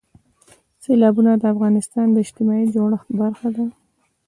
[0.83, 3.65] سیلابونه د افغانستان د اجتماعي جوړښت برخه ده.